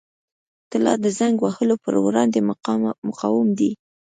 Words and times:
طلا 0.71 0.93
د 1.03 1.05
زنګ 1.19 1.35
وهلو 1.41 1.75
پر 1.83 1.93
وړاندې 2.05 2.39
مقاوم 3.07 3.47
دی. 3.59 3.71